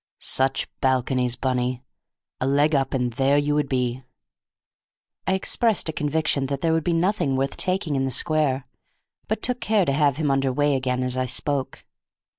[0.17, 1.83] "Such balconies, Bunny!
[2.39, 4.01] A leg up, and there you would be!"
[5.27, 8.65] I expressed a conviction that there would be nothing worth taking in the square,
[9.27, 11.85] but took care to have him under way again as I spoke.